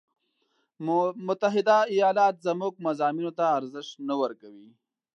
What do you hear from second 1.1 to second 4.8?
متحده ایالات زموږ مضامینو ته ارزش نه ورکوي.